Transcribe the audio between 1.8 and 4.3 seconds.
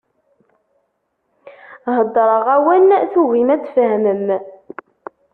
Heddreɣ-awen, tugim ad tfehmem.